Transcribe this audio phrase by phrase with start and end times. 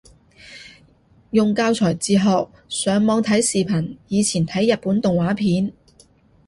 [1.29, 5.71] 用教材自學，上網睇視頻，以前睇日本動畫片